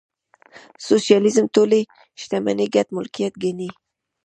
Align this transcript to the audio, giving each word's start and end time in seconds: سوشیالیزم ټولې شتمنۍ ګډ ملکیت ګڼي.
سوشیالیزم 0.85 1.45
ټولې 1.55 1.79
شتمنۍ 2.21 2.67
ګډ 2.75 2.87
ملکیت 2.97 3.33
ګڼي. 3.43 3.69